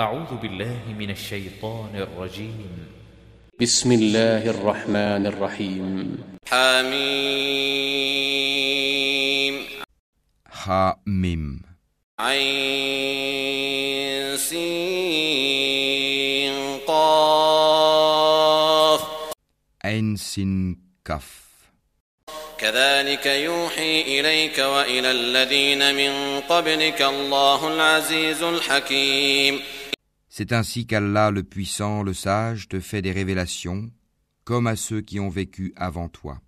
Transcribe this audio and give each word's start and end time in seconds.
أعوذ 0.00 0.36
بالله 0.42 0.80
من 0.98 1.10
الشيطان 1.10 1.90
الرجيم. 1.94 2.86
بسم 3.60 3.92
الله 3.92 4.50
الرحمن 4.50 5.26
الرحيم. 5.26 6.18
حميم. 6.46 7.96
Mim. 11.06 11.62
عين 12.20 14.36
سين 14.36 16.56
قاف. 16.86 19.00
Ein 19.80 20.16
Sin 20.20 20.76
Kaf. 21.08 21.24
كذلك 22.58 23.26
يوحي 23.26 24.20
إليك 24.20 24.58
وإلى 24.58 25.10
الذين 25.10 25.94
من 25.94 26.40
قبلك 26.40 27.02
الله 27.02 27.74
العزيز 27.74 28.42
الحكيم. 28.42 29.60
C'est 30.38 30.52
ainsi 30.52 30.86
qu'Allah 30.86 31.30
le 31.30 31.42
puissant, 31.44 32.02
le 32.02 32.12
sage, 32.12 32.68
te 32.68 32.78
fait 32.78 33.00
des 33.00 33.10
révélations, 33.10 33.90
comme 34.44 34.66
à 34.66 34.76
ceux 34.76 35.00
qui 35.00 35.18
ont 35.18 35.30
vécu 35.30 35.72
avant 35.76 36.10
toi. 36.10 36.42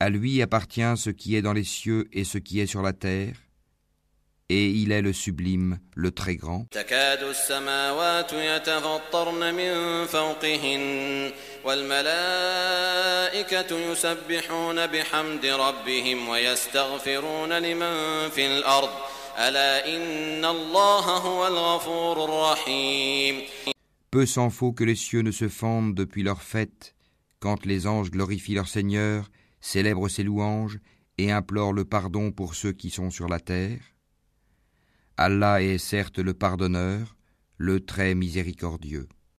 À 0.00 0.08
lui 0.08 0.40
appartient 0.40 0.96
ce 0.96 1.10
qui 1.10 1.36
est 1.36 1.42
dans 1.42 1.52
les 1.52 1.64
cieux 1.64 2.08
et 2.14 2.24
ce 2.24 2.38
qui 2.38 2.60
est 2.60 2.66
sur 2.66 2.80
la 2.80 2.94
terre, 2.94 3.36
et 4.48 4.68
il 4.68 4.92
est 4.92 5.02
le 5.02 5.12
sublime, 5.12 5.78
le 5.94 6.12
très 6.12 6.36
grand. 6.36 6.66
تكاد 11.65 11.77
السماوات 11.77 11.81
يتفطرن 11.81 11.81
من 11.81 11.91
فوقهن 11.91 13.21
والملائكة 13.41 13.71
يسبحون 13.91 14.87
بحمد 14.87 15.45
ربهم 15.45 16.29
ويستغفرون 16.29 17.53
لمن 17.53 18.29
في 18.29 18.57
الأرض 18.57 18.89
ألا 19.37 19.95
إن 19.95 20.45
الله 20.45 21.17
هو 21.17 21.47
الغفور 21.47 22.25
الرحيم 22.25 23.41
Peu 24.11 24.25
s'en 24.25 24.49
faut 24.49 24.73
que 24.73 24.83
les 24.83 24.95
cieux 24.95 25.21
ne 25.21 25.31
se 25.31 25.47
fendent 25.47 25.95
depuis 25.95 26.23
leur 26.23 26.41
fête, 26.41 26.95
quand 27.39 27.65
les 27.65 27.87
anges 27.87 28.11
glorifient 28.11 28.55
leur 28.55 28.67
Seigneur, 28.67 29.29
célèbrent 29.61 30.09
ses 30.09 30.23
louanges 30.23 30.79
et 31.17 31.31
implorent 31.31 31.71
le 31.71 31.85
pardon 31.85 32.33
pour 32.33 32.55
ceux 32.55 32.73
qui 32.73 32.89
sont 32.89 33.09
sur 33.09 33.29
la 33.29 33.39
terre. 33.39 33.79
Allah 35.15 35.61
est 35.61 35.77
certes 35.77 36.19
le 36.19 36.33
pardonneur, 36.33 37.15
le 37.57 37.79
très 37.79 38.15
miséricordieux. 38.15 39.07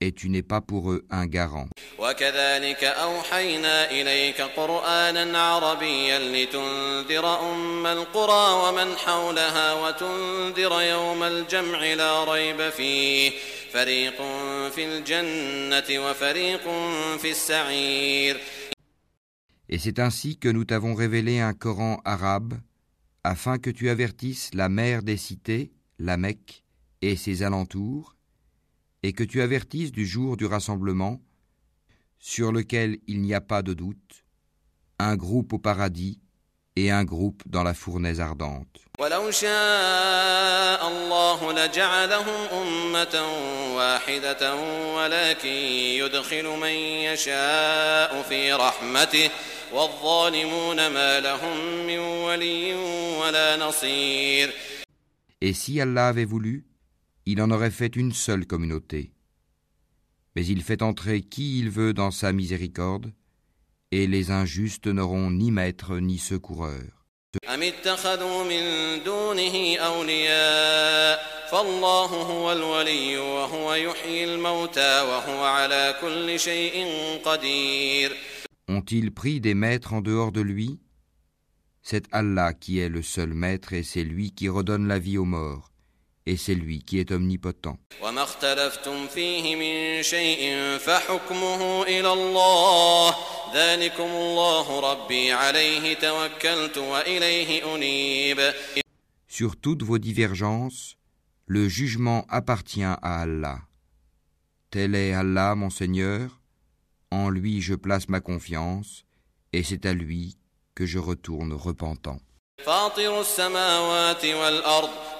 et 0.00 0.12
tu 0.12 0.28
n'es 0.28 0.42
pas 0.42 0.60
pour 0.60 0.92
eux 0.92 1.06
un 1.10 1.26
garant. 1.26 1.68
وكذلك 1.98 2.84
أوحينا 2.84 3.90
إليك 3.90 4.40
قرآنا 4.40 5.38
عربيا 5.38 6.18
لتنذر 6.18 7.52
أم 7.52 7.86
القرى 7.86 8.68
ومن 8.68 8.96
حولها 8.96 9.72
وتنذر 9.72 10.80
يوم 10.82 11.22
الجمع 11.22 11.94
لا 11.94 12.24
ريب 12.24 12.70
فيه 12.70 13.32
فريق 13.72 14.22
في 14.70 14.84
الجنة 14.84 16.08
وفريق 16.08 16.64
في 17.18 17.30
السعير 17.30 18.40
Et 19.68 19.78
c'est 19.78 19.98
ainsi 19.98 20.38
que 20.38 20.48
nous 20.48 20.64
t'avons 20.64 20.94
révélé 20.94 21.40
un 21.40 21.52
Coran 21.52 22.00
arabe, 22.04 22.54
afin 23.24 23.58
que 23.58 23.70
tu 23.70 23.88
avertisses 23.88 24.50
la 24.54 24.68
mère 24.68 25.02
des 25.02 25.16
cités, 25.16 25.72
la 25.98 26.16
Mecque, 26.16 26.62
et 27.02 27.16
ses 27.16 27.42
alentours, 27.42 28.14
et 29.03 29.13
que 29.13 29.23
tu 29.23 29.41
avertisses 29.41 29.91
du 29.91 30.05
jour 30.05 30.37
du 30.37 30.45
rassemblement, 30.45 31.21
sur 32.19 32.51
lequel 32.51 32.99
il 33.07 33.21
n'y 33.21 33.33
a 33.33 33.41
pas 33.41 33.61
de 33.61 33.73
doute, 33.73 34.23
un 34.99 35.15
groupe 35.15 35.53
au 35.53 35.59
paradis 35.59 36.19
et 36.75 36.91
un 36.91 37.03
groupe 37.03 37.43
dans 37.47 37.63
la 37.63 37.73
fournaise 37.73 38.21
ardente. 38.21 38.81
Et 55.41 55.53
si 55.53 55.81
Allah 55.81 56.07
avait 56.09 56.25
voulu, 56.25 56.65
il 57.25 57.41
en 57.41 57.51
aurait 57.51 57.71
fait 57.71 57.95
une 57.95 58.11
seule 58.11 58.45
communauté. 58.45 59.11
Mais 60.35 60.45
il 60.45 60.61
fait 60.61 60.81
entrer 60.81 61.21
qui 61.21 61.59
il 61.59 61.69
veut 61.69 61.93
dans 61.93 62.11
sa 62.11 62.31
miséricorde, 62.31 63.13
et 63.91 64.07
les 64.07 64.31
injustes 64.31 64.87
n'auront 64.87 65.29
ni 65.31 65.51
maître 65.51 65.97
ni 65.99 66.17
secoureur. 66.17 67.05
Ont-ils 78.67 79.11
pris 79.11 79.41
des 79.41 79.53
maîtres 79.53 79.93
en 79.93 80.01
dehors 80.01 80.31
de 80.31 80.41
lui? 80.41 80.79
C'est 81.81 82.05
Allah 82.11 82.53
qui 82.53 82.79
est 82.79 82.89
le 82.89 83.01
seul 83.01 83.33
maître 83.33 83.73
et 83.73 83.83
c'est 83.83 84.03
lui 84.03 84.31
qui 84.31 84.49
redonne 84.49 84.87
la 84.87 84.99
vie 84.99 85.17
aux 85.17 85.25
morts 85.25 85.70
et 86.25 86.37
c'est 86.37 86.55
lui 86.55 86.83
qui 86.83 86.99
est 86.99 87.11
omnipotent. 87.11 87.77
Sur 99.27 99.55
toutes 99.55 99.83
vos 99.83 99.97
divergences, 99.97 100.97
le 101.47 101.67
jugement 101.67 102.25
appartient 102.29 102.83
à 102.83 102.97
Allah. 103.01 103.59
Tel 104.69 104.95
est 104.95 105.13
Allah, 105.13 105.55
mon 105.55 105.69
Seigneur, 105.69 106.39
en 107.11 107.29
lui 107.29 107.61
je 107.61 107.75
place 107.75 108.07
ma 108.07 108.21
confiance, 108.21 109.05
et 109.51 109.63
c'est 109.63 109.85
à 109.85 109.93
lui 109.93 110.37
que 110.75 110.85
je 110.85 110.99
retourne 110.99 111.53
repentant. 111.53 112.19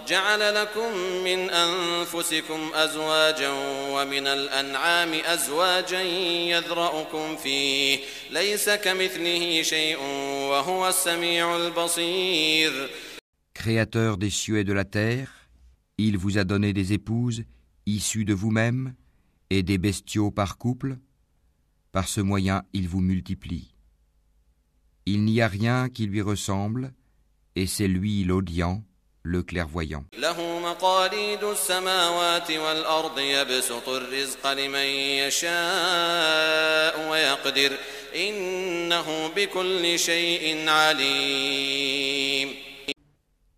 فاطر 0.00 0.06
السماوات 0.06 0.06
والأرض 0.06 0.06
جعل 0.08 0.54
لكم 0.54 0.96
من 1.24 1.50
أنفسكم 1.50 2.70
أزواجا 2.74 3.50
ومن 3.90 4.26
الأنعام 4.26 5.12
أزواجا 5.12 6.02
يذرأكم 6.02 7.36
فيه 7.36 7.98
ليس 8.30 8.70
كمثله 8.70 9.62
شيء 9.62 9.98
وهو 10.50 10.88
السميع 10.88 11.56
البصير 11.56 12.88
Créateur 13.54 14.18
des 14.18 14.30
cieux 14.30 14.58
et 14.58 14.64
de 14.64 14.72
la 14.74 14.84
terre, 14.84 15.48
il 15.98 16.18
vous 16.18 16.38
a 16.38 16.44
donné 16.44 16.72
des 16.72 16.92
épouses 16.92 17.44
issues 17.86 18.24
de 18.24 18.34
vous-même 18.34 18.94
et 19.50 19.62
des 19.62 19.78
bestiaux 19.78 20.30
par 20.30 20.58
couple. 20.58 20.98
Par 21.90 22.06
ce 22.06 22.20
moyen, 22.20 22.62
il 22.74 22.86
vous 22.86 23.00
multiplie. 23.00 23.74
Il 25.06 25.24
n'y 25.24 25.40
a 25.40 25.48
rien 25.48 25.88
qui 25.88 26.06
lui 26.06 26.20
ressemble, 26.20 26.92
et 27.54 27.66
c'est 27.66 27.88
lui 27.88 28.24
l'audient, 28.24 28.84
le 29.23 29.43
clairvoyant. 29.43 30.05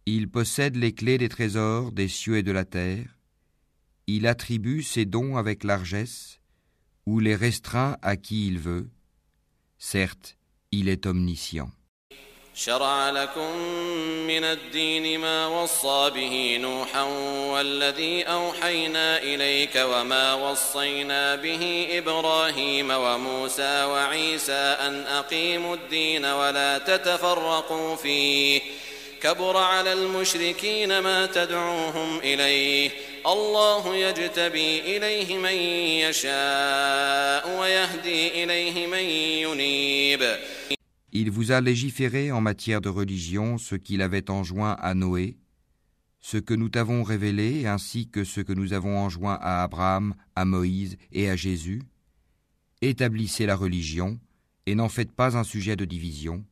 Il 0.06 0.30
possède 0.30 0.76
les 0.76 0.94
clés 0.94 1.18
des 1.18 1.30
trésors 1.30 1.92
des 1.92 2.08
cieux 2.08 2.38
et 2.38 2.44
de 2.44 2.52
la 2.52 2.66
terre. 2.66 3.06
Il 4.08 4.28
attribue 4.28 4.84
ses 4.84 5.06
dons 5.06 5.38
avec 5.38 5.64
largesse 5.64 6.40
ou 7.06 7.20
les 7.20 7.36
restreint 7.36 7.98
à 8.02 8.18
qui 8.18 8.48
il 8.48 8.60
veut. 8.60 8.90
Certes, 9.78 10.38
il 10.72 10.90
est 10.90 11.06
omniscient. 11.06 11.72
شرع 12.56 13.10
لكم 13.10 13.58
من 14.28 14.44
الدين 14.44 15.20
ما 15.20 15.48
وصى 15.48 16.12
به 16.16 16.58
نوحا 16.62 17.04
والذي 17.52 18.24
أوحينا 18.24 19.18
إليك 19.18 19.76
وما 19.76 20.34
وصينا 20.34 21.36
به 21.36 21.88
إبراهيم 21.92 22.92
وموسى 22.92 23.84
وعيسى 23.84 24.78
أن 24.80 25.06
أقيموا 25.08 25.76
الدين 25.76 26.26
ولا 26.26 26.78
تتفرقوا 26.78 27.96
فيه. 27.96 28.62
كبر 29.22 29.58
على 29.58 29.94
المشركين 29.94 31.00
ما 31.00 31.26
تدعوهم 31.26 32.20
إليه. 32.20 32.90
الله 33.28 33.96
يجتبي 33.96 34.80
إليه 34.80 35.38
من 35.38 35.54
يشاء 36.06 37.60
ويهدي 37.60 38.44
إليه 38.44 38.88
من 38.88 39.04
ينيب. 39.44 40.38
Il 41.16 41.30
vous 41.30 41.52
a 41.52 41.62
légiféré 41.62 42.32
en 42.32 42.42
matière 42.42 42.82
de 42.82 42.90
religion 42.90 43.60
ce 43.60 43.76
qu'il 43.76 44.02
avait 44.02 44.32
enjoint 44.32 44.72
à 44.72 44.96
Noé, 44.96 45.38
ce 46.22 46.38
que 46.38 46.56
nous 46.56 46.70
t'avons 46.70 47.04
révélé 47.04 47.68
ainsi 47.68 48.08
que 48.08 48.24
ce 48.24 48.42
que 48.42 48.52
nous 48.52 48.74
avons 48.74 48.98
enjoint 48.98 49.38
à 49.40 49.62
Abraham, 49.62 50.16
à 50.36 50.44
Moïse 50.44 50.98
et 51.12 51.30
à 51.30 51.36
Jésus. 51.36 51.84
Établissez 52.82 53.46
la 53.46 53.56
religion 53.56 54.20
et 54.66 54.74
n'en 54.74 54.90
faites 54.90 55.12
pas 55.12 55.38
un 55.38 55.44
sujet 55.44 55.76
de 55.76 55.86
division. 55.86 56.44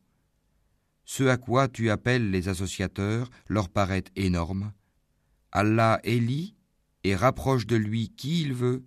Ce 1.05 1.23
à 1.23 1.37
quoi 1.37 1.67
tu 1.67 1.89
appelles 1.89 2.29
les 2.29 2.47
associateurs 2.47 3.31
leur 3.47 3.67
paraît 3.67 4.03
énorme. 4.15 4.73
Allah 5.51 5.99
élit 6.03 6.53
et 7.03 7.15
rapproche 7.15 7.65
de 7.65 7.77
lui 7.77 8.09
qui 8.09 8.43
il 8.43 8.53
veut 8.53 8.83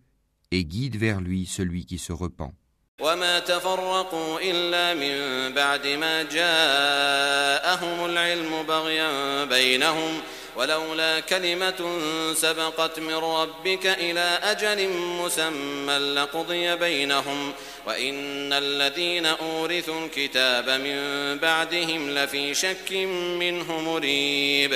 et 0.53 0.65
guide 0.65 0.97
vers 0.97 1.21
lui 1.21 1.47
celui 1.47 1.85
qui 1.85 1.99
se 1.99 2.13
repent. 2.13 2.55
وما 3.01 3.39
تفرقوا 3.39 4.39
إلا 4.43 4.95
من 4.95 5.55
بعد 5.55 5.87
ما 5.87 6.23
جاءهم 6.23 8.05
العلم 8.07 8.63
بغيا 8.63 9.45
بينهم 9.45 10.21
ولولا 10.57 11.21
كلمة 11.21 11.99
سبقت 12.35 13.01
من 13.01 13.15
ربك 13.15 13.87
إلى 13.87 14.39
أجل 14.43 14.89
مسمى 15.23 15.99
لقضي 15.99 16.77
بينهم 16.77 17.53
وإن 17.87 18.53
الذين 18.53 19.27
أورثوا 19.27 20.07
الكتاب 20.07 20.71
من 20.71 20.99
بعدهم 21.39 22.11
لفي 22.11 22.55
شك 22.55 22.93
منه 23.41 23.81
مريب 23.81 24.75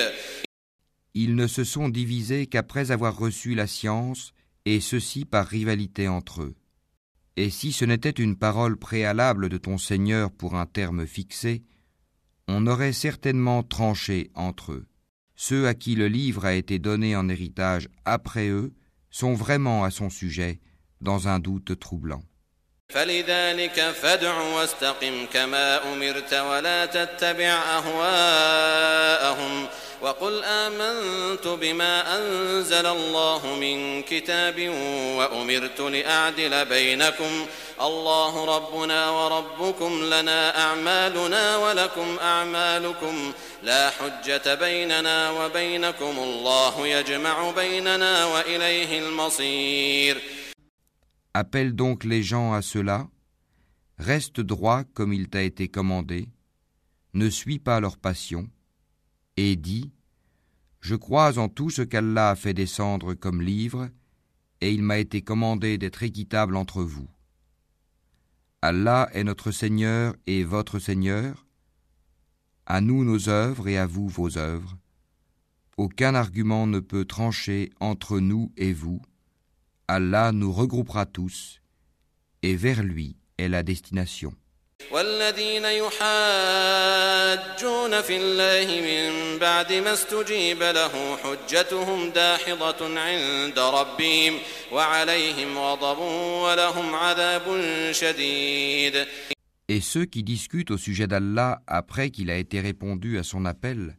Ils 1.14 1.34
ne 1.34 1.46
se 1.46 1.64
sont 1.64 1.88
divisés 1.88 2.46
qu'après 2.46 2.90
avoir 2.92 3.16
reçu 3.16 3.54
la 3.54 3.66
science, 3.66 4.32
et 4.66 4.78
ceci 4.78 5.24
par 5.24 5.46
rivalité 5.46 6.06
entre 6.06 6.42
eux. 6.42 6.54
Et 7.40 7.50
si 7.50 7.70
ce 7.70 7.84
n'était 7.84 8.10
une 8.10 8.36
parole 8.36 8.76
préalable 8.76 9.48
de 9.48 9.58
ton 9.58 9.78
Seigneur 9.78 10.32
pour 10.32 10.56
un 10.56 10.66
terme 10.66 11.06
fixé, 11.06 11.62
on 12.48 12.66
aurait 12.66 12.92
certainement 12.92 13.62
tranché 13.62 14.32
entre 14.34 14.72
eux. 14.72 14.88
Ceux 15.36 15.68
à 15.68 15.74
qui 15.74 15.94
le 15.94 16.08
livre 16.08 16.46
a 16.46 16.54
été 16.54 16.80
donné 16.80 17.14
en 17.14 17.28
héritage 17.28 17.90
après 18.04 18.48
eux 18.48 18.72
sont 19.10 19.34
vraiment 19.34 19.84
à 19.84 19.92
son 19.92 20.10
sujet 20.10 20.58
dans 21.00 21.28
un 21.28 21.38
doute 21.38 21.78
troublant. 21.78 22.24
وقل 30.02 30.44
آمنت 30.44 31.48
بما 31.48 32.18
أنزل 32.18 32.86
الله 32.86 33.56
من 33.60 34.02
كتاب 34.02 34.68
وأمرت 35.18 35.80
لأعدل 35.80 36.64
بينكم. 36.64 37.46
الله 37.80 38.56
ربنا 38.56 39.10
وربكم 39.10 40.04
لنا 40.04 40.58
أعمالنا 40.58 41.56
ولكم 41.56 42.18
أعمالكم. 42.18 43.32
لا 43.62 43.90
حجة 43.90 44.54
بيننا 44.54 45.30
وبينكم. 45.30 46.18
الله 46.18 46.86
يجمع 46.86 47.50
بيننا 47.50 48.24
وإليه 48.24 48.98
المصير. 48.98 50.22
Appelle 51.34 51.74
donc 51.74 52.04
les 52.04 52.22
gens 52.22 52.52
à 52.52 52.62
cela, 52.62 53.06
reste 53.98 54.40
droit 54.40 54.82
comme 54.94 55.12
il 55.12 55.28
t'a 55.28 55.42
été 55.42 55.68
commandé, 55.68 56.28
ne 57.14 57.28
suis 57.30 57.58
pas 57.58 57.80
leur 57.80 57.96
passion, 57.96 58.48
et 59.38 59.54
dit 59.54 59.92
Je 60.80 60.96
crois 60.96 61.38
en 61.38 61.48
tout 61.48 61.70
ce 61.70 61.82
qu'Allah 61.82 62.30
a 62.30 62.34
fait 62.34 62.54
descendre 62.54 63.14
comme 63.14 63.40
livre, 63.40 63.88
et 64.60 64.72
il 64.72 64.82
m'a 64.82 64.98
été 64.98 65.22
commandé 65.22 65.78
d'être 65.78 66.02
équitable 66.02 66.56
entre 66.56 66.82
vous. 66.82 67.08
Allah 68.62 69.08
est 69.12 69.22
notre 69.22 69.52
Seigneur 69.52 70.16
et 70.26 70.42
votre 70.42 70.80
Seigneur, 70.80 71.46
à 72.66 72.80
nous 72.80 73.04
nos 73.04 73.28
œuvres 73.28 73.68
et 73.68 73.78
à 73.78 73.86
vous 73.86 74.08
vos 74.08 74.38
œuvres. 74.38 74.76
Aucun 75.76 76.16
argument 76.16 76.66
ne 76.66 76.80
peut 76.80 77.04
trancher 77.04 77.70
entre 77.78 78.18
nous 78.18 78.50
et 78.56 78.72
vous. 78.72 79.00
Allah 79.86 80.32
nous 80.32 80.52
regroupera 80.52 81.06
tous, 81.06 81.62
et 82.42 82.56
vers 82.56 82.82
lui 82.82 83.16
est 83.38 83.48
la 83.48 83.62
destination. 83.62 84.34
والذين 84.91 85.65
يحاجون 85.65 86.01
في 88.01 88.17
الله 88.17 88.81
من 88.81 89.39
بعد 89.39 89.73
ما 89.73 89.93
استجيب 89.93 90.63
له 90.63 91.17
حجتهم 91.17 92.09
داحضة 92.09 92.99
عند 92.99 93.59
ربهم 93.59 94.39
وعليهم 94.71 95.57
غضب 95.57 95.99
ولهم 96.43 96.95
عذاب 96.95 97.61
شديد 97.91 99.05
Et 99.69 99.79
ceux 99.79 100.05
qui 100.05 100.23
discutent 100.23 100.71
au 100.71 100.77
sujet 100.77 101.07
d'Allah 101.07 101.61
après 101.67 102.11
qu'il 102.11 102.29
a 102.29 102.37
été 102.37 102.59
répondu 102.59 103.17
à 103.17 103.23
son 103.23 103.45
appel, 103.45 103.97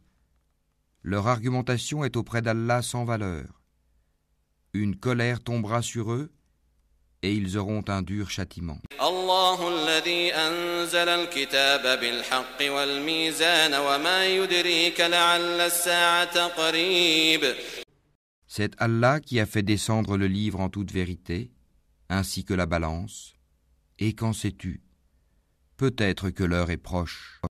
leur 1.01 1.27
argumentation 1.27 2.05
est 2.05 2.15
auprès 2.15 2.43
d'Allah 2.43 2.81
sans 2.83 3.03
valeur. 3.03 3.45
Une 4.73 4.95
colère 4.95 5.41
tombera 5.41 5.81
sur 5.81 6.11
eux 6.13 6.31
et 7.23 7.33
ils 7.33 7.57
auront 7.57 7.83
un 7.87 8.03
dur 8.03 8.29
châtiment. 8.29 8.77
C'est 18.46 18.74
Allah 18.78 19.20
qui 19.20 19.38
a 19.38 19.46
fait 19.46 19.62
descendre 19.62 20.16
le 20.16 20.26
livre 20.26 20.60
en 20.60 20.68
toute 20.68 20.90
vérité, 20.90 21.52
ainsi 22.08 22.44
que 22.44 22.54
la 22.54 22.66
balance. 22.66 23.34
Et 23.98 24.14
qu'en 24.14 24.32
sais-tu? 24.32 24.82
Peut-être 25.80 26.28
que 26.28 26.44
l'heure 26.44 26.70
est 26.70 26.76
proche. 26.76 27.40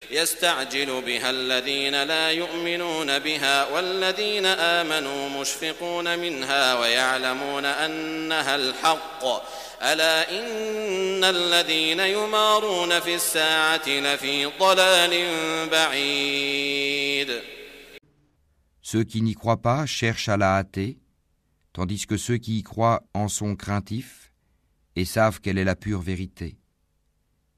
Ceux 18.81 19.03
qui 19.03 19.23
n'y 19.23 19.35
croient 19.35 19.61
pas 19.61 19.87
cherchent 19.87 20.29
à 20.29 20.37
la 20.37 20.55
hâter, 20.55 21.00
tandis 21.73 22.06
que 22.06 22.17
ceux 22.17 22.37
qui 22.37 22.59
y 22.59 22.62
croient 22.62 23.03
en 23.12 23.26
sont 23.26 23.56
craintifs 23.56 24.31
et 24.94 25.05
savent 25.05 25.41
quelle 25.41 25.59
est 25.59 25.65
la 25.65 25.75
pure 25.75 26.00
vérité 26.00 26.60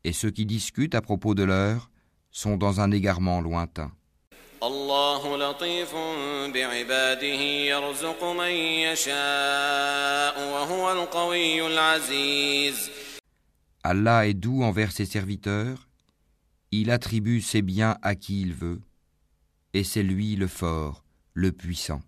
et 0.04 0.12
ceux 0.12 0.30
qui 0.30 0.46
discutent 0.46 0.94
à 0.94 1.00
propos 1.00 1.34
de 1.34 1.42
l'heure 1.42 1.90
sont 2.30 2.56
dans 2.56 2.80
un 2.80 2.90
égarement 2.90 3.40
lointain. 3.40 3.92
Allah 13.84 14.26
est 14.26 14.34
doux 14.34 14.62
envers 14.62 14.92
ses 14.92 15.06
serviteurs, 15.06 15.88
il 16.70 16.90
attribue 16.90 17.40
ses 17.40 17.62
biens 17.62 17.98
à 18.02 18.14
qui 18.14 18.40
il 18.40 18.54
veut, 18.54 18.80
et 19.74 19.84
c'est 19.84 20.02
lui 20.02 20.36
le 20.36 20.46
fort, 20.46 21.04
le 21.34 21.50
puissant. 21.50 22.00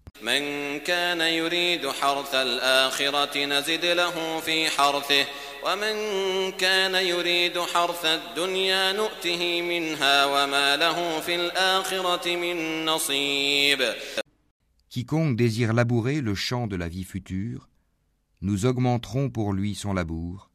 Quiconque 14.88 15.37
désire 15.37 15.73
labourer 15.73 16.21
le 16.21 16.37
champ 16.37 16.68
de 16.68 16.76
la 16.76 16.88
vie 16.88 17.04
future, 17.04 17.68
nous 18.40 18.66
augmenterons 18.66 19.30
pour 19.30 19.52
lui 19.52 19.75
son 19.75 19.94
labour. 19.94 20.50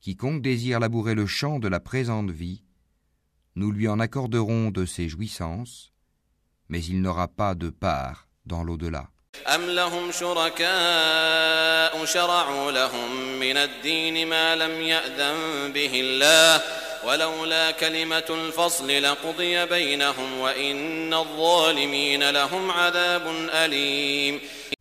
Quiconque 0.00 0.42
désire 0.42 0.80
labourer 0.80 1.14
le 1.14 1.26
champ 1.26 1.60
de 1.60 1.68
la 1.68 1.78
présente 1.78 2.32
vie, 2.32 2.64
nous 3.54 3.70
lui 3.70 3.86
en 3.86 4.00
accorderons 4.00 4.72
de 4.72 4.84
ses 4.84 5.08
jouissances, 5.08 5.92
mais 6.68 6.84
il 6.84 7.00
n'aura 7.00 7.28
pas 7.28 7.54
de 7.54 7.70
part 7.70 8.27
dans 8.48 8.64
l'au-delà. 8.64 9.08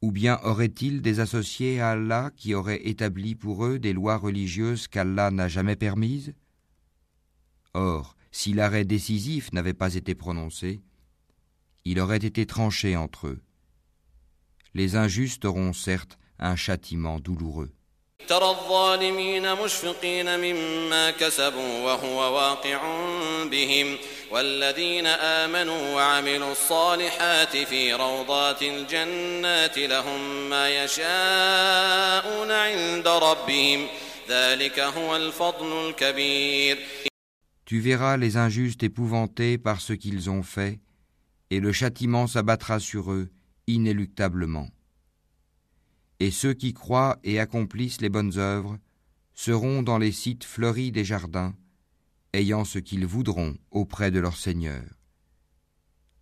Ou 0.02 0.12
bien 0.12 0.40
aurait-il 0.44 1.02
des 1.02 1.20
associés 1.20 1.80
à 1.80 1.92
Allah 1.92 2.32
qui 2.36 2.54
auraient 2.56 2.82
établi 2.88 3.36
pour 3.36 3.66
eux 3.66 3.80
des 3.80 3.94
lois 3.94 4.18
religieuses 4.18 4.88
qu'Allah 4.88 5.32
n'a 5.32 5.48
jamais 5.48 5.76
permises? 5.76 6.34
Or, 7.74 8.16
si 8.32 8.54
l'arrêt 8.54 8.86
décisif 8.86 9.54
n'avait 9.54 9.74
pas 9.74 9.94
été 9.96 10.16
prononcé, 10.16 10.82
il 11.86 12.00
aurait 12.00 12.18
été 12.18 12.46
tranché 12.46 12.96
entre 12.96 13.28
eux 13.28 13.40
Les 14.76 14.97
injustes 14.97 15.45
auront 15.45 15.73
certes 15.73 16.19
un 16.38 16.57
châtiment 16.57 17.21
douloureux. 17.21 17.71
ترى 18.29 18.50
الظالمين 18.50 19.55
مشفقين 19.55 20.38
مما 20.41 21.11
كسبوا 21.11 21.81
وهو 21.85 22.35
واقع 22.35 22.81
بهم 23.50 23.97
والذين 24.31 25.07
آمنوا 25.07 25.95
وعملوا 25.95 26.52
الصالحات 26.52 27.57
في 27.57 27.93
روضات 27.93 28.62
الجنات 28.62 29.79
لهم 29.79 30.50
ما 30.50 30.85
يشاءون 30.85 32.50
عند 32.50 33.09
ربهم 33.09 33.87
ذلك 34.29 34.81
هو 34.81 35.17
الفضل 35.17 35.88
الكبير 35.88 36.79
Tu 37.64 37.81
verras 37.81 38.17
les 38.19 38.37
injustes 38.37 38.83
épouvantés 38.83 39.57
par 39.57 39.81
ce 39.81 39.95
qu'ils 39.95 40.29
ont 40.29 40.43
fait, 40.43 40.81
et 41.50 41.59
le 41.59 41.73
châtiment 41.73 42.26
s'abattra 42.26 42.79
sur 42.79 43.12
eux 43.12 43.31
inéluctablement. 43.67 44.69
Et 46.21 46.31
ceux 46.31 46.55
qui 46.55 46.73
croient 46.73 47.19
et 47.25 47.41
accomplissent 47.41 48.00
les 48.00 48.09
bonnes 48.09 48.38
œuvres 48.38 48.79
seront 49.35 49.83
dans 49.83 49.99
les 49.99 50.12
sites 50.12 50.45
fleuris 50.45 50.93
des 50.93 51.05
jardins, 51.05 51.55
ayant 52.33 52.64
ce 52.64 52.79
qu'ils 52.79 53.07
voudront 53.07 53.57
auprès 53.71 54.11
de 54.11 54.21
leur 54.21 54.37
Seigneur. 54.37 54.85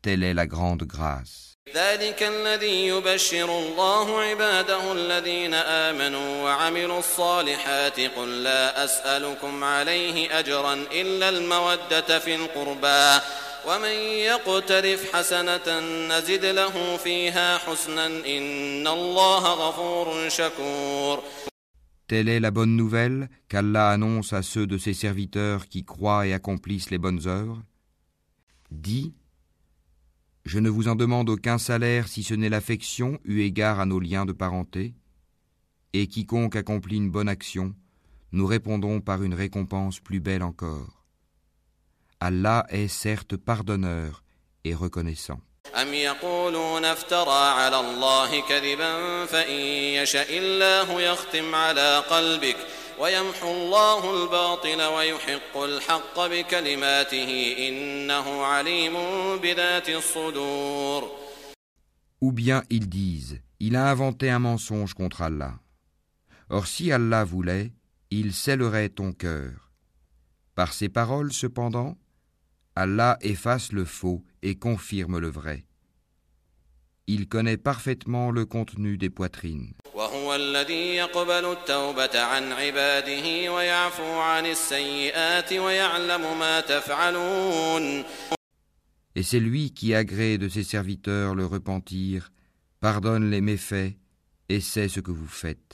Telle 0.02 0.23
est 0.23 0.35
la 0.35 0.47
grande 0.47 0.85
grâce. 0.85 1.50
ذلك 1.75 2.23
الذي 2.23 2.87
يبشر 2.87 3.59
الله 3.59 4.21
عباده 4.21 4.92
الذين 4.92 5.54
آمنوا 5.54 6.42
وعملوا 6.42 6.99
الصالحات 6.99 8.00
قل 8.00 8.42
لا 8.42 8.85
أسألكم 8.85 9.64
عليه 9.64 10.38
أجرا 10.38 10.75
إلا 10.75 11.28
المودة 11.28 12.19
في 12.19 12.35
القربى 12.35 13.21
ومن 13.66 13.97
يقترف 14.30 15.16
حسنة 15.16 15.80
نزد 16.09 16.45
له 16.45 16.97
فيها 16.97 17.59
حسنا 17.59 18.07
إن 18.07 18.87
الله 18.87 19.45
غفور 19.54 20.28
شكور 20.28 21.23
Telle 22.07 22.28
est 22.28 22.40
la 22.40 22.50
bonne 22.50 22.75
nouvelle 22.75 23.30
qu'Allah 23.49 23.90
annonce 23.90 24.33
à 24.33 24.42
ceux 24.42 24.66
de 24.66 24.78
ses 24.78 24.95
serviteurs 24.95 25.69
qui 25.69 25.85
croient 25.85 26.26
et 26.26 26.33
accomplissent 26.33 26.90
les 26.90 26.99
bonnes 26.99 27.28
œuvres. 27.28 27.62
Dis, 28.73 29.14
je 30.45 30.59
ne 30.59 30.69
vous 30.69 30.88
en 30.88 30.97
demande 30.97 31.30
aucun 31.30 31.59
salaire 31.59 32.09
si 32.09 32.25
ce 32.25 32.35
n'est 32.35 32.49
l'affection 32.49 33.21
eu 33.25 33.42
égard 33.42 33.78
à 33.78 33.87
nos 33.87 34.00
liens 34.00 34.26
de 34.26 34.33
parenté, 34.33 34.95
et 35.92 36.09
quiconque 36.09 36.57
accomplit 36.57 36.97
une 36.97 37.12
bonne 37.12 37.28
action, 37.28 37.76
nous 38.33 38.47
répondons 38.47 39.00
par 39.00 39.23
une 39.23 39.35
récompense 39.35 40.00
plus 40.00 40.19
belle 40.19 40.42
encore. 40.42 40.94
Allah 42.21 42.66
est 42.69 42.88
certes 42.88 43.37
pardonneur 43.37 44.23
et 44.64 44.75
reconnaissant. 44.75 45.40
أم 45.75 45.95
يقولون 45.95 46.85
افترى 46.85 47.49
على 47.49 47.80
الله 47.80 48.40
كذبا 48.49 49.26
فإن 49.26 49.61
يشاء 50.02 50.38
الله 50.38 51.02
يختم 51.02 51.54
على 51.54 51.99
قلبك 51.99 52.57
ويمحو 53.00 53.52
الله 53.52 54.23
الباطل 54.23 54.83
ويحق 54.83 55.57
الحق 55.57 56.26
بكلماته 56.26 57.57
إنه 57.59 58.45
عليم 58.45 58.95
بذات 59.37 59.88
الصدور 59.88 61.21
Ou 62.23 62.33
bien 62.33 62.62
ils 62.69 62.88
disent, 62.88 63.40
il 63.61 63.76
a 63.76 63.90
inventé 63.90 64.28
un 64.28 64.38
mensonge 64.38 64.92
contre 64.92 65.23
Allah. 65.23 65.54
Or 66.50 66.66
si 66.66 66.92
Allah 66.92 67.25
voulait, 67.25 67.73
il 68.11 68.35
scellerait 68.35 68.90
ton 68.90 69.12
cœur. 69.12 69.71
Par 70.54 70.75
ces 70.75 70.90
paroles, 70.90 71.33
cependant, 71.33 71.97
Allah 72.76 73.19
efface 73.21 73.73
le 73.73 73.85
faux 73.85 74.23
et 74.42 74.54
confirme 74.57 75.19
le 75.19 75.28
vrai. 75.28 75.64
Il 77.07 77.28
connaît 77.28 77.57
parfaitement 77.57 78.30
le 78.30 78.47
contenu 78.47 78.97
des 78.97 79.11
poitrines. 79.11 79.73
وهو 79.95 80.35
الذي 80.35 80.97
يقبل 80.97 81.45
التوبة 81.52 82.21
عن 82.21 82.52
عباده 82.52 83.52
ويعفو 83.52 84.21
عن 84.21 84.47
السيئات 84.47 85.52
ويعلم 85.52 86.38
ما 86.38 86.61
تفعلون 86.61 88.04
Et 89.16 89.23
c'est 89.25 89.40
lui 89.40 89.73
qui 89.73 89.92
agrée 89.95 90.38
de 90.38 90.49
ses 90.49 90.62
serviteurs 90.62 91.35
le 91.35 91.45
repentir, 91.45 92.30
pardonne 92.80 93.28
les 93.30 93.40
méfaits 93.40 93.92
et 94.50 94.60
c'est 94.60 94.88
ce 94.88 95.00
que 95.00 95.12
vous 95.12 95.28
faites. 95.28 95.74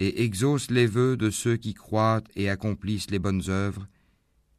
Et 0.00 0.22
exauce 0.24 0.70
les 0.70 0.86
vœux 0.86 1.16
de 1.16 1.30
ceux 1.30 1.56
qui 1.56 1.74
croient 1.74 2.22
et 2.34 2.50
accomplissent 2.50 3.10
les 3.10 3.18
bonnes 3.18 3.42
œuvres, 3.48 3.86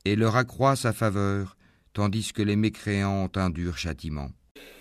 et 0.06 0.16
leur 0.16 0.36
accroît 0.36 0.76
sa 0.76 0.94
faveur, 0.94 1.58
tandis 1.94 2.32
que 2.34 2.42
les 2.42 2.56
mécréants 2.56 3.26
ont 3.26 3.32
un 3.40 3.50
dur 3.50 3.78
châtiment. 3.78 4.30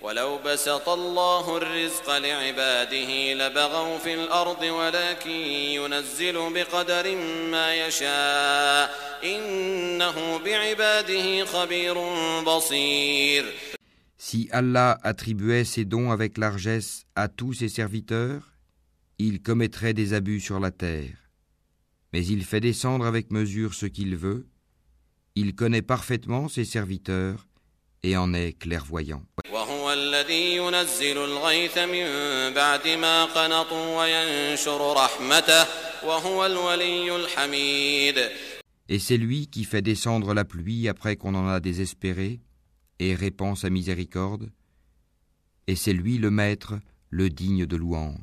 ولو 0.02 0.40
بسط 0.46 0.90
الله 0.90 1.58
الرزق 1.58 2.18
لعباده 2.18 3.34
لبغوا 3.34 3.98
في 3.98 4.14
الأرض 4.14 4.62
ولكن 4.62 5.30
ينزل 5.30 6.54
بقدر 6.54 7.16
ما 7.52 7.76
يشاء 7.76 8.90
إنه 9.24 10.38
بعباده 10.38 11.46
خبير 11.46 11.96
بصير 12.44 13.46
Si 14.18 14.50
Allah 14.52 15.00
attribuait 15.04 15.64
ses 15.64 15.86
dons 15.86 16.12
avec 16.12 16.38
largesse 16.38 17.06
à 17.16 17.30
tous 17.30 17.54
ses 17.54 17.70
serviteurs, 17.70 18.54
il 19.18 19.42
commettrait 19.42 19.94
des 19.94 20.14
abus 20.14 20.42
sur 20.42 20.60
la 20.60 20.72
terre. 20.72 21.18
Mais 22.14 22.26
il 22.26 22.44
fait 22.44 22.60
descendre 22.60 23.06
avec 23.06 23.32
mesure 23.32 23.74
ce 23.74 23.86
qu'il 23.86 24.16
veut, 24.16 24.48
il 25.36 25.56
connaît 25.56 25.82
parfaitement 25.82 26.48
ses 26.48 26.66
serviteurs 26.66 27.48
et 28.04 28.18
en 28.18 28.34
est 28.34 28.54
clairvoyant. 28.54 29.24
وهو 29.94 29.94
الذي 29.94 30.56
ينزل 30.56 31.18
الغيث 31.18 31.78
من 31.78 32.06
بعد 32.54 32.88
ما 32.88 33.26
قنطوا 33.26 33.98
وينشر 34.00 34.94
رحمته 34.94 35.66
وهو 36.04 36.46
الولي 36.46 37.16
الحميد 37.16 38.30
Et 38.90 38.98
c'est 38.98 39.18
lui 39.18 39.48
qui 39.48 39.66
fait 39.66 39.84
descendre 39.84 40.34
la 40.34 40.44
pluie 40.44 40.88
après 40.88 41.16
qu'on 41.18 41.36
en 41.36 41.48
a 41.48 41.60
désespéré 41.60 42.40
et 42.98 43.14
répand 43.14 43.56
sa 43.56 43.70
miséricorde. 43.70 44.50
Et 45.68 45.76
c'est 45.76 45.94
lui 45.94 46.18
le 46.18 46.32
maître, 46.32 46.74
le 47.15 47.31
digne 47.31 47.65
de 47.65 47.77
louange. 47.77 48.19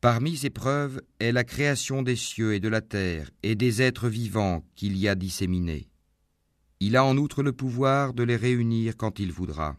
Parmi 0.00 0.36
ces 0.36 0.50
preuves 0.50 1.00
est 1.18 1.32
la 1.32 1.42
création 1.42 2.02
des 2.02 2.14
cieux 2.14 2.54
et 2.54 2.60
de 2.60 2.68
la 2.68 2.80
terre 2.80 3.30
et 3.42 3.56
des 3.56 3.82
êtres 3.82 4.08
vivants 4.08 4.62
qu'il 4.76 4.96
y 4.96 5.08
a 5.08 5.16
disséminés. 5.16 5.88
Il 6.86 6.98
a 6.98 7.02
en 7.02 7.16
outre 7.16 7.42
le 7.42 7.52
pouvoir 7.52 8.12
de 8.12 8.22
les 8.24 8.36
réunir 8.36 8.92
quand 8.98 9.18
il 9.18 9.32
voudra. 9.32 9.74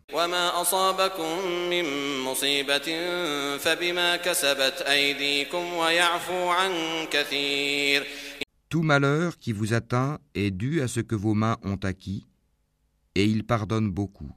Tout 8.69 8.81
malheur 8.81 9.37
qui 9.37 9.51
vous 9.51 9.73
atteint 9.75 10.17
est 10.33 10.49
dû 10.49 10.81
à 10.81 10.87
ce 10.87 10.99
que 10.99 11.13
vos 11.13 11.35
mains 11.35 11.57
ont 11.63 11.79
acquis, 11.83 12.25
et 13.13 13.25
il 13.25 13.45
pardonne 13.45 13.91
beaucoup. 13.91 14.31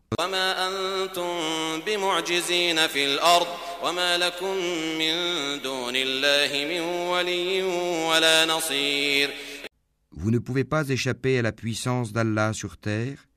Vous 10.21 10.33
ne 10.33 10.41
pouvez 10.41 10.65
pas 10.65 10.89
échapper 10.89 11.39
à 11.39 11.43
la 11.43 11.53
puissance 11.53 12.13
d'Allah 12.13 12.53
sur 12.53 12.77
terre, 12.77 13.29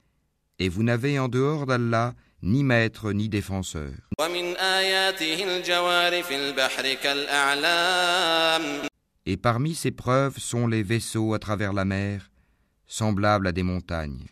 et 0.57 0.67
vous 0.67 0.81
n'avez 0.81 1.19
en 1.19 1.27
dehors 1.27 1.67
d'Allah 1.67 2.15
ni 2.41 2.63
maître 2.63 3.11
ni 3.11 3.29
défenseur. 3.29 3.91
Et 9.27 9.37
parmi 9.37 9.75
ces 9.75 9.91
preuves 9.91 10.39
sont 10.39 10.65
les 10.65 10.81
vaisseaux 10.81 11.35
à 11.35 11.39
travers 11.39 11.71
la 11.71 11.85
mer, 11.85 12.31
semblables 12.87 13.45
à 13.45 13.51
des 13.51 13.61
montagnes. 13.61 14.25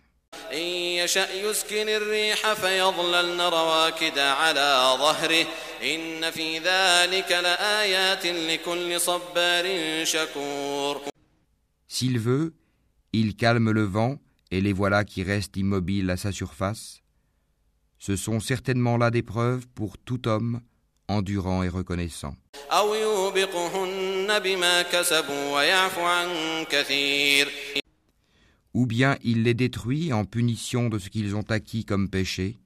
S'il 11.90 12.20
veut, 12.20 12.54
il 13.14 13.36
calme 13.36 13.72
le 13.72 13.84
vent 13.84 14.20
et 14.52 14.62
les 14.62 14.74
voilà 14.74 15.04
qui 15.04 15.24
restent 15.24 15.58
immobiles 15.58 16.10
à 16.12 16.18
sa 16.18 16.32
surface. 16.32 17.02
Ce 17.98 18.16
sont 18.16 18.40
certainement 18.40 18.96
là 18.96 19.10
des 19.10 19.24
preuves 19.24 19.68
pour 19.68 19.98
tout 19.98 20.28
homme 20.28 20.62
endurant 21.08 21.64
et 21.64 21.68
reconnaissant. 21.68 22.36
Ou 28.76 28.86
bien 28.86 29.18
il 29.24 29.44
les 29.44 29.54
détruit 29.56 30.14
en 30.14 30.26
punition 30.26 30.90
de 30.90 31.00
ce 31.00 31.10
qu'ils 31.10 31.36
ont 31.36 31.50
acquis 31.50 31.86
comme 31.86 32.08
péché, 32.08 32.60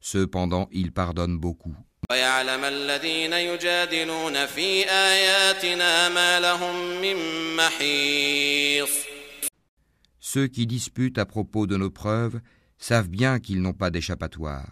cependant 0.00 0.70
il 0.72 0.90
pardonne 0.90 1.38
beaucoup. 1.38 1.76
ويعلم 2.13 2.63
الذين 2.63 3.33
يجادلون 3.33 4.45
في 4.45 4.89
آياتنا 4.89 6.09
ما 6.09 6.39
لهم 6.39 7.01
من 7.01 7.15
محيص 7.55 8.89
Ceux 10.21 10.47
qui 10.47 10.67
disputent 10.67 11.17
à 11.17 11.25
propos 11.25 11.65
de 11.65 11.75
nos 11.75 11.89
preuves 11.89 12.39
savent 12.77 13.09
bien 13.09 13.39
qu'ils 13.39 13.61
n'ont 13.61 13.73
pas 13.73 13.89
d'échappatoire. 13.89 14.67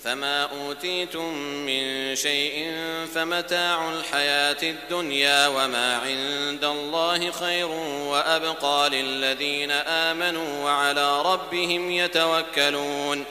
فما 0.00 0.42
أوتيتم 0.44 1.34
من 1.66 2.14
شيء 2.16 2.74
فمتاع 3.14 3.98
الحياة 3.98 4.62
الدنيا 4.62 5.48
وما 5.48 5.96
عند 5.96 6.64
الله 6.64 7.30
خير 7.30 7.66
وأبقى 8.10 8.90
للذين 8.90 9.70
آمنوا 9.70 10.64
وعلى 10.64 11.22
ربهم 11.22 11.90
يتوكلون 11.90 13.24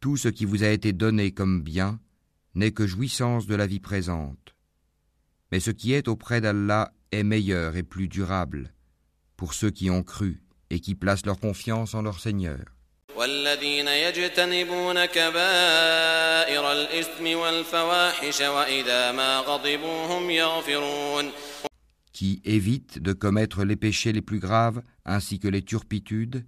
Tout 0.00 0.16
ce 0.16 0.28
qui 0.28 0.44
vous 0.44 0.62
a 0.64 0.68
été 0.68 0.92
donné 0.92 1.32
comme 1.32 1.62
bien 1.62 1.98
n'est 2.56 2.72
que 2.72 2.86
jouissance 2.86 3.46
de 3.46 3.54
la 3.54 3.66
vie 3.66 3.80
présente. 3.80 4.54
Mais 5.50 5.60
ce 5.60 5.70
qui 5.70 5.92
est 5.92 6.08
auprès 6.08 6.40
d'Allah 6.40 6.92
est 7.10 7.24
meilleur 7.24 7.76
et 7.76 7.82
plus 7.82 8.08
durable 8.08 8.72
pour 9.36 9.54
ceux 9.54 9.70
qui 9.70 9.90
ont 9.90 10.02
cru 10.02 10.42
et 10.70 10.80
qui 10.80 10.94
placent 10.94 11.26
leur 11.26 11.38
confiance 11.38 11.94
en 11.94 12.02
leur 12.02 12.20
Seigneur. 12.20 12.64
والذين 13.16 13.88
يجتنبون 13.88 15.04
كبائر 15.04 16.72
الإثم 16.72 17.38
والفواحش 17.38 18.40
وإذا 18.40 19.12
ما 19.12 19.38
غضبوا 19.38 20.06
هم 20.06 20.30
يغفرون 20.30 21.32
qui 22.12 22.40
évitent 22.44 22.98
de 22.98 23.12
commettre 23.12 23.64
les 23.64 23.76
péchés 23.76 24.12
les 24.12 24.22
plus 24.22 24.38
graves 24.38 24.82
ainsi 25.04 25.38
que 25.38 25.48
les 25.48 25.62
turpitudes, 25.62 26.44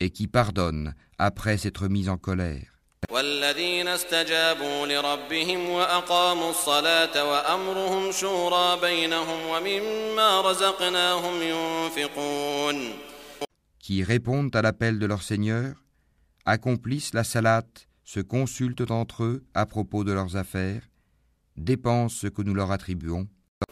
et 0.00 0.10
qui 0.10 0.26
pardonnent 0.26 0.94
après 1.18 1.56
s'être 1.56 1.88
mis 1.88 2.08
en 2.08 2.18
colère. 2.18 2.71
والذين 3.10 3.88
استجابوا 3.88 4.86
لربهم 4.86 5.68
وأقاموا 5.70 6.50
الصلاة 6.50 7.30
وأمرهم 7.30 8.12
شورى 8.12 8.80
بينهم 8.80 9.46
ومما 9.46 10.40
رزقناهم 10.40 11.42
ينفقون 11.42 12.92
qui 13.88 14.04
répondent 14.04 14.54
à 14.54 14.60
l'appel 14.60 14.98
de 14.98 15.06
leur 15.06 15.22
Seigneur, 15.22 15.74
accomplissent 16.44 17.14
la 17.14 17.24
salate, 17.24 17.88
se 18.04 18.20
consultent 18.20 18.90
entre 18.90 19.24
eux 19.24 19.44
à 19.54 19.64
propos 19.64 20.04
de 20.04 20.12
leurs 20.12 20.36
affaires, 20.36 20.82
dépensent 21.56 22.20
ce 22.20 22.26
que 22.26 22.42
nous 22.42 22.52
leur 22.52 22.70
attribuons, 22.70 23.26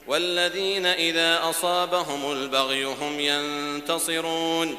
والذين 0.09 0.87
إذا 0.87 1.51
أصابهم 1.51 2.33
البغي 2.33 2.85
هم 2.85 3.21
ينتصرون 3.21 4.77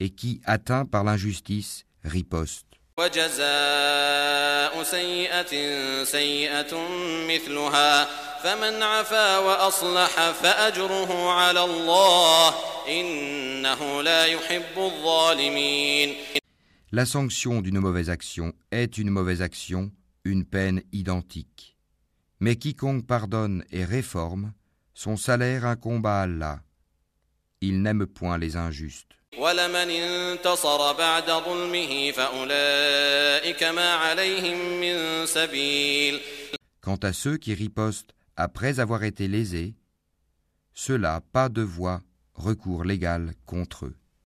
et 0.00 0.10
qui, 0.10 0.40
atteints 0.44 0.84
par 0.84 1.04
l'injustice, 1.04 1.84
ripostent. 2.04 2.65
وجزاء 2.98 4.82
سيئة 4.82 5.54
سيئة 6.04 6.72
مثلها 7.28 8.04
فمن 8.42 8.82
عفا 8.82 9.38
وأصلح 9.38 10.30
فأجره 10.30 11.30
على 11.30 11.64
الله 11.64 12.54
إنه 12.88 14.02
لا 14.02 14.26
يحب 14.26 14.76
الظالمين 14.78 16.14
La 16.94 17.06
sanction 17.06 17.62
d'une 17.62 17.80
mauvaise 17.80 18.10
action 18.10 18.52
est 18.70 18.98
une 18.98 19.08
mauvaise 19.08 19.40
action, 19.40 19.90
une 20.24 20.44
peine 20.44 20.82
identique. 20.92 21.78
Mais 22.38 22.56
quiconque 22.56 23.06
pardonne 23.06 23.64
et 23.70 23.86
réforme, 23.86 24.52
son 24.92 25.16
salaire 25.16 25.64
incombe 25.64 26.06
à 26.06 26.20
Allah. 26.20 26.60
Il 27.62 27.80
n'aime 27.80 28.06
point 28.06 28.36
les 28.36 28.56
injustes. 28.56 29.15
ولمن 29.38 29.90
انتصر 29.90 30.92
بعد 30.92 31.30
ظلمه 31.30 32.10
فأولئك 32.10 33.62
ما 33.62 33.94
عليهم 33.94 34.80
من 34.80 35.26
سبيل 35.26 36.20
Quant 36.80 36.98
à 37.02 37.12
ceux 37.12 37.36
qui 37.36 37.54
ripostent 37.54 38.12
après 38.36 38.80
avoir 38.80 39.04
été 39.04 39.28
lésés, 39.28 39.74
ceux-là 40.74 41.20
pas 41.32 41.48
de 41.48 41.62
voie, 41.62 42.00
recours 42.34 42.84
légal 42.84 43.34
contre 43.46 43.86
eux. 43.86 43.94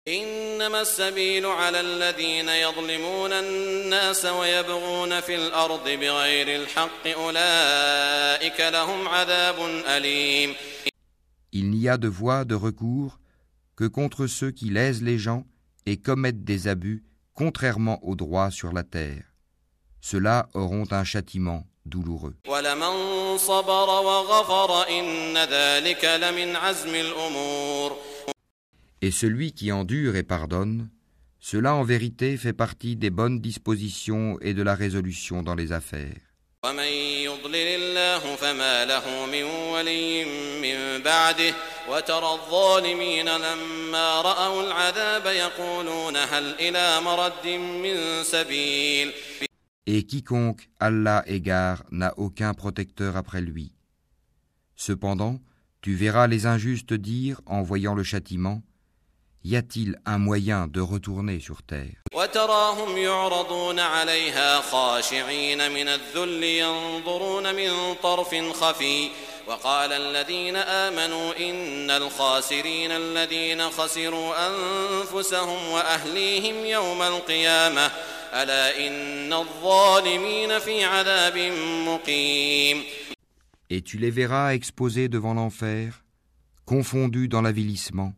إنما 0.08 0.80
السبيل 0.80 1.46
على 1.46 1.80
الذين 1.80 2.48
يظلمون 2.48 3.32
الناس 3.32 4.24
ويبغون 4.24 5.20
في 5.20 5.34
الأرض 5.36 5.84
بغير 5.88 6.62
الحق 6.62 7.06
أولئك 7.06 8.60
لهم 8.60 9.08
عذاب 9.08 9.56
أليم 9.86 10.54
Il 11.52 11.70
n'y 11.70 11.88
a 11.88 11.96
de 11.98 12.08
voie 12.08 12.44
de 12.44 12.54
recours 12.54 13.18
que 13.77 13.85
contre 13.85 14.27
ceux 14.27 14.51
qui 14.51 14.69
lèsent 14.69 15.03
les 15.03 15.17
gens 15.17 15.45
et 15.85 15.97
commettent 15.97 16.43
des 16.43 16.67
abus 16.67 17.05
contrairement 17.33 18.03
au 18.03 18.15
droit 18.15 18.51
sur 18.51 18.73
la 18.73 18.83
terre. 18.83 19.23
Ceux-là 20.01 20.49
auront 20.53 20.85
un 20.91 21.03
châtiment 21.03 21.65
douloureux. 21.85 22.35
Et 29.01 29.11
celui 29.11 29.51
qui 29.53 29.71
endure 29.71 30.15
et 30.15 30.23
pardonne, 30.23 30.89
cela 31.39 31.75
en 31.75 31.83
vérité 31.83 32.35
fait 32.35 32.53
partie 32.53 32.95
des 32.95 33.11
bonnes 33.11 33.39
dispositions 33.39 34.39
et 34.41 34.55
de 34.55 34.63
la 34.63 34.73
résolution 34.73 35.43
dans 35.43 35.55
les 35.55 35.71
affaires. 35.71 36.17
ومن 41.88 41.98
يضلل 41.98 42.24
الله 42.24 42.42
فما 42.42 42.78
له 42.78 42.94
من 42.94 43.06
ولي 43.06 43.14
من 43.14 43.22
بعده 43.22 43.22
وترى 43.22 43.22
الظالمين 43.22 43.28
لما 43.28 44.20
رأوا 44.22 44.62
العذاب 44.62 45.26
يقولون 45.26 46.16
هل 46.16 46.54
إلى 46.60 47.00
مرد 47.00 47.46
من 47.46 48.24
سبيل 48.24 49.12
Et 49.86 50.04
quiconque 50.04 50.68
Allah 50.78 51.24
égare 51.26 51.82
n'a 51.90 52.14
aucun 52.16 52.54
protecteur 52.54 53.16
après 53.16 53.40
lui. 53.40 53.72
Cependant, 54.76 55.40
tu 55.80 55.94
verras 55.94 56.28
les 56.28 56.46
injustes 56.46 56.94
dire, 56.94 57.40
en 57.46 57.62
voyant 57.62 57.94
le 57.94 58.04
châtiment, 58.04 58.62
Y 59.44 59.56
a-t-il 59.56 59.98
un 60.06 60.18
moyen 60.18 60.68
de 60.68 60.80
retourner 60.80 61.40
sur 61.40 61.62
terre 61.64 62.02
وتراهم 62.14 62.96
يعرضون 62.96 63.78
عليها 63.80 64.60
خاشعين 64.60 65.72
من 65.72 65.88
الذل 65.88 66.42
ينظرون 66.42 67.54
من 67.54 67.94
طرف 68.02 68.34
خفي 68.52 69.10
وقال 69.46 69.92
الذين 69.92 70.56
آمنوا 70.56 71.32
إن 71.38 71.90
الخاسرين 71.90 72.90
الذين 72.90 73.70
خسروا 73.70 74.34
أنفسهم 74.48 75.68
وأهليهم 75.68 76.66
يوم 76.66 77.02
القيامة 77.02 77.90
ألا 78.34 78.86
إن 78.86 79.32
الظالمين 79.32 80.58
في 80.58 80.84
عذاب 80.84 81.38
مقيم 81.86 82.82
Et 83.70 83.80
tu 83.80 83.96
les 83.96 84.10
verras 84.10 84.54
exposés 84.54 85.08
devant 85.08 85.32
l'enfer, 85.32 86.04
confondus 86.66 87.28
dans 87.28 87.40
l'avilissement, 87.40 88.12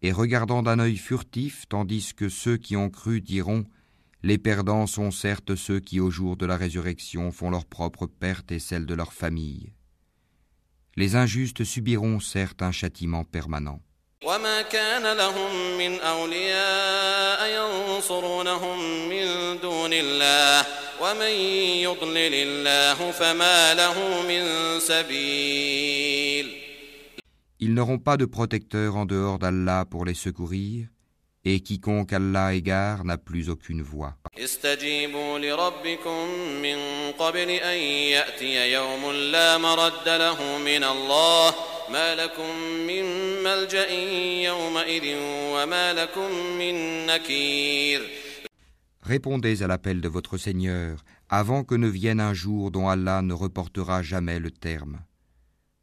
et 0.00 0.10
regardant 0.10 0.62
d'un 0.62 0.78
œil 0.78 0.96
furtif, 0.96 1.64
tandis 1.68 2.14
que 2.14 2.30
ceux 2.30 2.56
qui 2.56 2.76
ont 2.76 2.88
cru 2.88 3.20
diront 3.20 3.64
Les 4.22 4.38
perdants 4.38 4.86
sont 4.86 5.10
certes 5.10 5.54
ceux 5.54 5.80
qui, 5.80 6.00
au 6.00 6.10
jour 6.10 6.36
de 6.36 6.46
la 6.46 6.56
résurrection, 6.56 7.30
font 7.30 7.50
leur 7.50 7.66
propre 7.66 8.06
perte 8.06 8.52
et 8.52 8.58
celle 8.58 8.86
de 8.86 8.94
leur 8.94 9.12
famille. 9.12 9.72
Les 10.96 11.14
injustes 11.16 11.64
subiront 11.64 12.20
certes 12.20 12.62
un 12.62 12.72
châtiment 12.72 13.24
permanent. 13.24 13.80
وما 14.24 14.62
كان 14.62 15.16
لهم 15.16 15.78
من 15.78 16.00
أولياء 16.00 17.40
ينصرونهم 17.58 19.08
من 19.08 19.58
دون 19.60 19.90
الله 19.92 20.66
ومن 21.02 21.30
يضلل 21.86 22.34
الله 22.34 23.10
فما 23.10 23.74
له 23.74 24.22
من 24.28 24.42
سبيل 24.80 26.66
Ils 27.58 27.72
n'auront 27.72 27.98
pas 27.98 28.16
de 28.16 28.26
protecteur 28.26 28.96
en 28.96 29.06
dehors 29.06 29.38
d'Allah 29.38 29.86
pour 29.88 30.04
les 30.04 30.14
secourir, 30.14 30.88
et 31.43 31.59
quiconque 31.61 32.13
Allah 32.13 32.53
égare 32.53 33.03
n'a 33.03 33.17
plus 33.17 33.49
aucune 33.49 33.81
voix. 33.81 34.15
Répondez 49.01 49.63
à 49.63 49.67
l'appel 49.67 49.99
de 49.99 50.07
votre 50.07 50.37
Seigneur 50.37 51.03
avant 51.27 51.63
que 51.63 51.75
ne 51.75 51.87
vienne 51.87 52.19
un 52.19 52.33
jour 52.33 52.71
dont 52.71 52.87
Allah 52.87 53.21
ne 53.21 53.33
reportera 53.33 54.03
jamais 54.03 54.39
le 54.39 54.51
terme. 54.51 54.99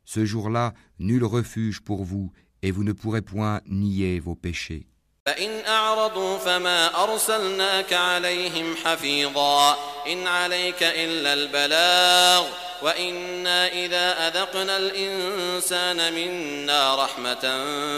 Ce 0.05 0.25
jour-là, 0.25 0.73
nul 0.99 1.25
refuge 1.25 1.81
pour 1.81 2.05
vous, 2.05 2.33
et 2.63 2.71
vous 2.71 2.85
ne 2.85 2.93
pourrez 2.93 3.23
point 3.23 3.61
nier 3.67 4.21
vos 4.21 4.35
péchés. 4.35 4.88
فإن 5.29 5.67
أعرضوا 5.67 6.39
فما 6.39 7.05
أرسلناك 7.05 7.93
عليهم 7.93 8.77
حفيظا. 8.77 9.77
إن 10.07 10.27
عليك 10.27 10.83
إلا 10.83 11.33
البلاغ. 11.33 12.47
وإنا 12.83 13.69
إذا 13.69 14.29
أذقنا 14.29 14.77
الإنسان 14.77 16.13
منا 16.15 17.05
رحمة 17.05 17.45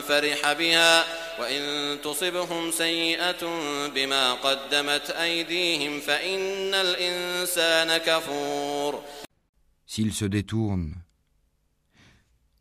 فرح 0.00 0.52
بها. 0.52 1.04
وإن 1.40 1.98
تصبهم 2.02 2.70
سيئة 2.70 3.46
بما 3.94 4.32
قدمت 4.32 5.10
أيديهم 5.10 6.00
فإن 6.00 6.74
الإنسان 6.74 7.96
كفور. 7.96 9.02
S'ils 9.86 10.14
se 10.14 10.24
détournent, 10.24 10.94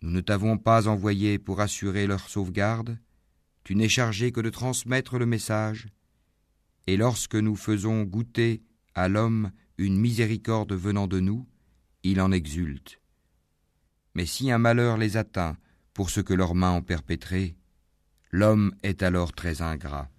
nous 0.01 0.11
ne 0.11 0.21
t'avons 0.21 0.57
pas 0.57 0.87
envoyé 0.87 1.39
pour 1.39 1.59
assurer 1.59 2.07
leur 2.07 2.29
sauvegarde, 2.29 2.97
tu 3.69 3.75
n'es 3.75 3.87
chargé 3.87 4.31
que 4.31 4.41
de 4.41 4.49
transmettre 4.49 5.19
le 5.19 5.27
message, 5.27 5.89
et 6.87 6.97
lorsque 6.97 7.35
nous 7.35 7.55
faisons 7.55 8.01
goûter 8.01 8.63
à 8.95 9.07
l'homme 9.07 9.51
une 9.77 9.95
miséricorde 9.95 10.73
venant 10.73 11.05
de 11.05 11.19
nous, 11.19 11.47
il 12.01 12.19
en 12.19 12.31
exulte. 12.31 12.99
Mais 14.15 14.25
si 14.25 14.49
un 14.49 14.57
malheur 14.57 14.97
les 14.97 15.17
atteint 15.17 15.55
pour 15.93 16.09
ce 16.09 16.19
que 16.19 16.33
leurs 16.33 16.55
mains 16.55 16.71
ont 16.71 16.81
perpétré, 16.81 17.57
l'homme 18.31 18.73
est 18.81 19.03
alors 19.03 19.33
très 19.33 19.61
ingrat. 19.61 20.09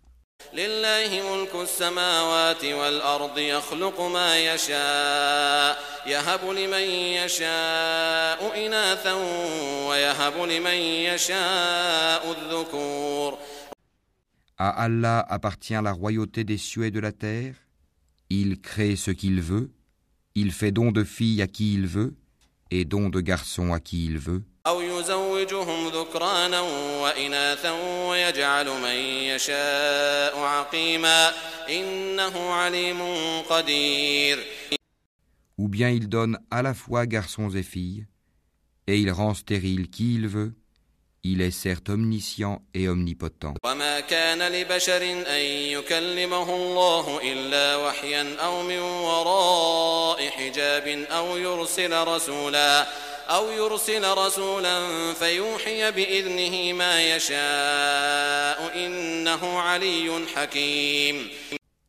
À 14.62 14.83
Allah 14.83 15.20
appartient 15.20 15.73
la 15.73 15.90
royauté 15.90 16.44
des 16.44 16.59
cieux 16.59 16.85
et 16.85 16.90
de 16.90 17.01
la 17.01 17.12
terre. 17.12 17.55
Il 18.29 18.61
crée 18.61 18.94
ce 18.94 19.11
qu'il 19.11 19.40
veut. 19.40 19.73
Il 20.35 20.53
fait 20.53 20.70
don 20.70 20.92
de 20.92 21.03
filles 21.03 21.40
à 21.40 21.46
qui 21.46 21.73
il 21.73 21.87
veut 21.87 22.14
et 22.70 22.85
don 22.85 23.09
de 23.09 23.23
garçons 23.23 23.73
à 23.73 23.81
qui 23.81 24.05
il 24.05 24.18
veut. 24.18 24.42
Ou 35.57 35.68
bien 35.68 35.88
il 35.88 36.09
donne 36.11 36.38
à 36.51 36.61
la 36.61 36.75
fois 36.75 37.07
garçons 37.07 37.49
et 37.49 37.62
filles, 37.62 38.07
et 38.87 39.01
il 39.01 39.11
rend 39.11 39.33
stérile 39.33 39.88
qui 39.88 40.16
il 40.16 40.29
veut, 40.29 40.53
il 41.22 41.42
est 41.42 41.50
certes 41.50 41.90
omniscient 41.90 42.62
et 42.72 42.88
omnipotent. 42.88 43.54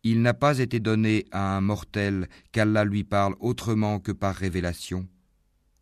Il 0.03 0.21
n'a 0.21 0.33
pas 0.33 0.59
été 0.59 0.79
donné 0.79 1.25
à 1.31 1.55
un 1.55 1.61
mortel 1.61 2.27
qu'Allah 2.51 2.83
lui 2.83 3.03
parle 3.03 3.35
autrement 3.39 3.99
que 3.99 4.11
par 4.11 4.35
révélation 4.35 5.07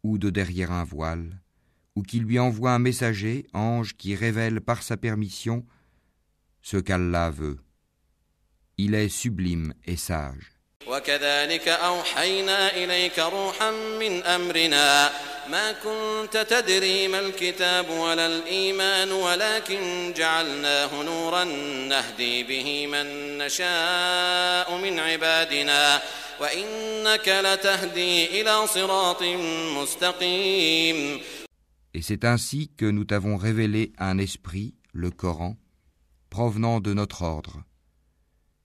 ou 0.03 0.17
de 0.17 0.29
derrière 0.29 0.71
un 0.71 0.83
voile 0.83 1.39
ou 1.98 2.02
qu'il 2.02 2.22
lui 2.22 2.38
envoie 2.38 2.72
un 2.72 2.78
messager, 2.78 3.46
ange, 3.52 3.96
qui 3.96 4.14
révèle 4.14 4.60
par 4.60 4.82
sa 4.82 4.96
permission 4.96 5.64
ce 6.62 6.76
qu'Allah 6.76 7.30
veut. 7.30 7.58
Il 8.78 8.94
est 8.94 9.08
sublime 9.08 9.74
et 9.84 9.96
sage. 9.96 10.54
وكذلك 10.86 11.68
أوحينا 11.68 12.76
إليك 12.76 13.18
روحا 13.18 13.70
من 13.70 14.22
أمرنا 14.22 15.10
ما 15.48 15.72
كنت 15.72 16.36
تدري 16.36 17.08
ما 17.08 17.20
الكتاب 17.20 17.90
ولا 17.90 18.26
الإيمان 18.26 19.12
ولكن 19.12 20.12
جعلناه 20.16 21.02
نورا 21.02 21.44
نهدي 21.88 22.42
به 22.42 22.86
من 22.86 23.38
نشاء 23.38 24.76
من 24.76 24.98
عبادنا 24.98 26.02
وإنك 26.40 27.28
لتهدي 27.28 28.40
إلى 28.40 28.66
صراط 28.66 29.22
مستقيم 29.76 31.20
Et 31.93 32.01
c'est 32.01 32.25
ainsi 32.25 32.71
que 32.77 32.85
nous 32.85 33.03
t'avons 33.03 33.37
révélé 33.37 33.93
un 33.97 34.17
esprit, 34.17 34.75
le 34.93 35.11
Coran, 35.11 35.57
provenant 36.29 36.79
de 36.79 36.93
notre 36.93 37.23
ordre. 37.23 37.63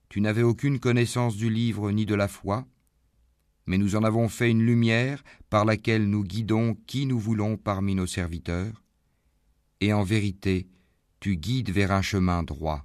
Tu 0.09 0.21
n'avais 0.21 0.43
aucune 0.43 0.79
connaissance 0.79 1.37
du 1.37 1.51
livre 1.51 1.91
ni 1.91 2.07
de 2.07 2.15
la 2.15 2.29
foi, 2.29 2.67
mais 3.67 3.79
nous 3.79 3.97
en 3.97 4.05
avons 4.05 4.29
fait 4.29 4.51
une 4.51 4.63
lumière 4.63 5.25
par 5.51 5.65
laquelle 5.65 6.09
nous 6.09 6.23
guidons 6.23 6.77
qui 6.87 7.07
nous 7.07 7.19
voulons 7.19 7.57
parmi 7.57 7.95
nos 7.95 8.07
serviteurs, 8.07 8.83
et 9.81 9.93
en 9.93 10.03
vérité, 10.03 10.69
tu 11.21 11.37
guides 11.37 11.71
vers 11.71 11.93
un 11.93 12.03
chemin 12.03 12.43
droit. 12.43 12.85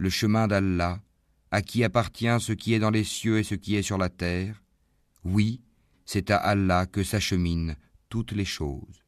Le 0.00 0.08
chemin 0.08 0.48
d'Allah, 0.48 1.02
à 1.50 1.60
qui 1.60 1.84
appartient 1.84 2.40
ce 2.40 2.54
qui 2.54 2.72
est 2.72 2.78
dans 2.78 2.90
les 2.90 3.04
cieux 3.04 3.38
et 3.38 3.44
ce 3.44 3.54
qui 3.54 3.76
est 3.76 3.82
sur 3.82 3.98
la 3.98 4.08
terre, 4.08 4.62
oui, 5.24 5.60
c'est 6.06 6.30
à 6.30 6.38
Allah 6.38 6.86
que 6.86 7.04
s'acheminent 7.04 7.74
toutes 8.08 8.32
les 8.32 8.46
choses. 8.46 9.04